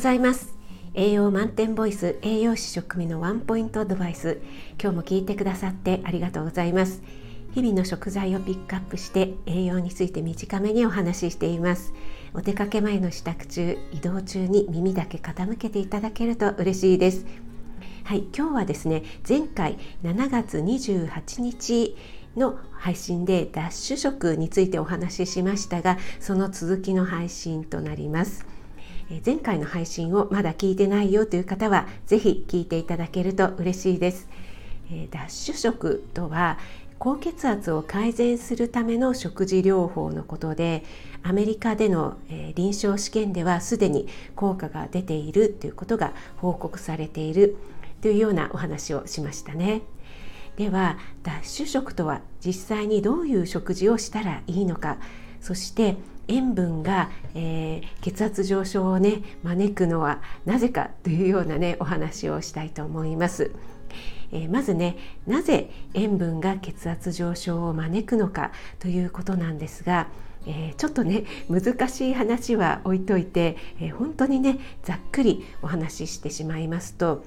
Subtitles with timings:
[0.00, 0.54] ざいます。
[0.94, 4.40] 栄養満点ボイス栄養士食味のワンポイントアドバイス。
[4.82, 7.02] 今日も聞いてくださってありがとうございます。
[7.52, 11.92] 日々の食材をピックアップして栄養について短めにお話ししています。
[12.32, 17.26] お出かけ前の支度中移動中に耳だけ傾けていただけると嬉しいです。
[18.04, 21.94] はい、今日はですね前回7月28日
[22.38, 28.59] の配信でダッシュ食についてお話ししましたがその続きの配信となります。
[29.24, 34.28] 前回の配信をまだ聞いてないよという方はぜひ聞いていただけると嬉しいです
[35.10, 36.58] ダッシュ食とは
[37.00, 40.84] 高血圧を改善するための食事療法のことで
[41.22, 44.06] アメリカでの、え臨床試験ではすでに
[44.36, 47.56] 効果が出ているということが報告されている
[48.02, 49.82] というようなお話をしましたね。
[50.56, 54.98] では脱脂食とは実際にどういう食事をしたらいいのか
[55.40, 55.96] そして
[56.28, 63.50] 塩分が、えー、血圧上昇をね招くのはなぜかというようなねお話をしたいと思います。
[64.32, 70.06] えー、まずねなぜ塩分が血圧上昇を招くのかということなんですが、
[70.46, 77.24] えー、ちょっとね難しい話は置いといて、えー、本当にねざっくりお話ししてしまいますと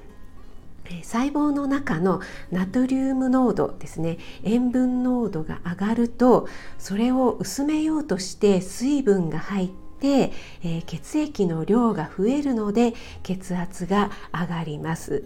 [1.03, 10.31] 細胞の中のナトリウム濃度ですね塩分濃度が上がるとそれを薄めようとして水分が入って、
[10.63, 15.23] えー、血液の量が増えるので血圧が上がります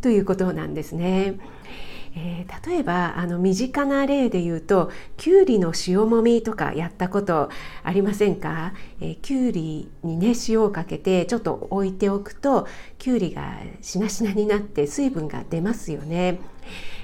[0.00, 1.38] ということなんですね。
[2.14, 7.50] えー、例えばあの身近な例で言うときゅうりの塩もみとかやったこと
[7.84, 12.66] ありませんか、えー、きゅうりにね塩をかけてちょっと置いておくと
[12.98, 16.40] きゅうりがしなしなになって水分が出ますよね。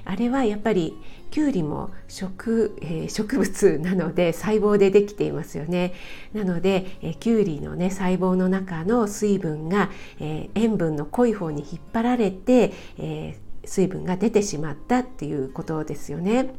[0.04, 0.94] あれはやっぱり
[1.32, 5.92] きゅうりも植,、えー、植物なので細胞でできていますよね。
[6.32, 16.54] なので、えー、きゅうりのね細胞の中の水分が、えー、塩分の濃い方に引っ張られて、えー、水分が出てしまったっていうことですよね。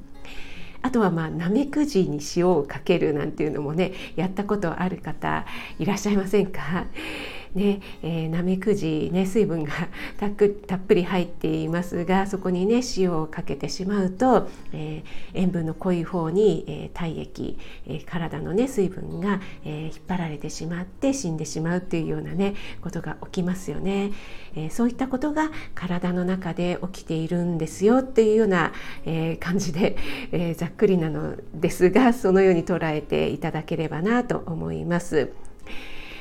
[0.84, 5.46] あとはまあなめくじに塩をかけるなんていうのもねやったことある方
[5.80, 6.86] いらっしゃいませんか？
[7.58, 9.74] ねえー、なめくじ、ね、水分が
[10.18, 17.58] たっぷり入っていますがそこにね塩をかけてしまうと、えー、塩分の濃い方に、えー、体液、
[17.88, 24.12] えー、体のね水分が、えー、引っ張られてしまって死んでしまうというようなねことが起きますよね、
[24.56, 28.72] えー、そういったことが体の中で起きているんですよっていうような、
[29.06, 29.98] えー、感じで、
[30.32, 35.32] えー、ざっくりなのですがそのように捉えていただければなと思います。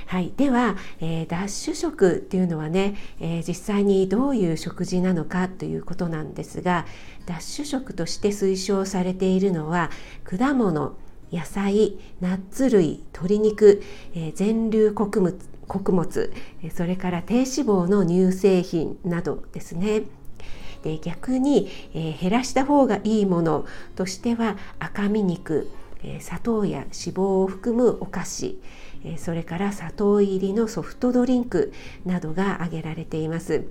[0.07, 6.87] はい、では、えー、脱脂食っていうのはね、えー、実際にどういう食事なのかということなんですが
[7.27, 9.91] 脱脂食として推奨されているのは
[10.25, 10.97] 果物
[11.33, 13.83] 野菜ナッツ類鶏肉、
[14.15, 15.37] えー、全粒穀物
[15.67, 16.33] 穀物
[16.73, 20.03] それから低脂肪の乳製品などですね。
[20.85, 25.69] で逆に、えー、減らした方がいいものとしては赤身肉、
[26.21, 28.61] 砂糖や脂肪を含むお菓子
[29.19, 31.73] それから砂糖入りのソフトドリンク
[32.05, 33.65] などが挙げられています。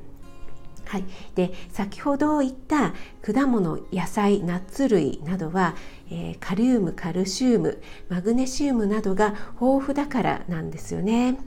[0.85, 1.03] はい、
[1.33, 5.75] で先ほど言った果物野菜ナッツ類などは、
[6.11, 11.37] えー、カリウムカルシウムマグネシウムなどが豊富だからなんですよね。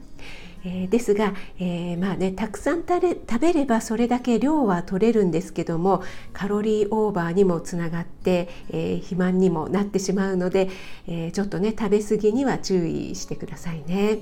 [0.63, 6.03] えー、ですが、えー、まあねたくさん食べればそれだけ量は取れるんですけども
[6.33, 10.69] カロリーオーバーにもつながって、えー、肥満にもなってしまうので、
[11.07, 14.19] えちょっとね食べ過ぎには注意してくださいね。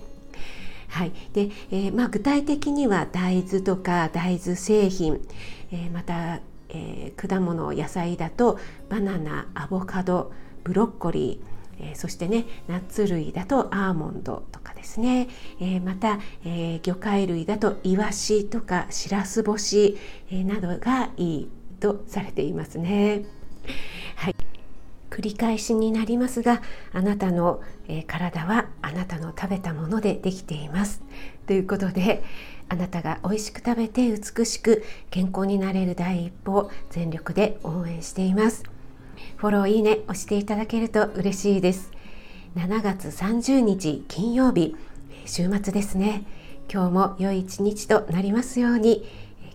[0.90, 5.20] はいでえまあ、具体的には大豆とか大豆製品、
[5.72, 8.60] えまた、え果物野菜だと
[8.90, 10.32] バナナアボカド
[10.64, 15.28] ブロッコリーえー、そしてねナッツ類だとアーモンドとかですね、
[15.60, 19.98] えー、また、えー、魚介類だとイワシとかしらす干し、
[20.32, 21.50] えなどがいい
[21.80, 23.26] とされていますね。
[24.16, 24.36] はい
[25.10, 26.62] 繰り返しになりますが
[26.94, 31.02] あなたの、え体はあなたの食べたものでできています
[31.48, 32.24] ということで
[32.70, 38.77] あなたが美味しく食べて美しく健康になれる第一歩を全力で応援しています。
[39.38, 41.92] フォローいいね押していただけると嬉しいです。
[42.56, 44.76] 7月30日金曜日
[45.26, 46.26] 週末ですね。
[46.72, 49.08] 今日も良い一日となりますように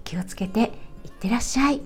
[0.05, 0.73] 気をつけて
[1.05, 1.81] いってらっしゃい。